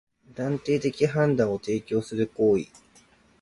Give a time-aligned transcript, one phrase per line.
[0.33, 2.65] 断定的判断を提供する行為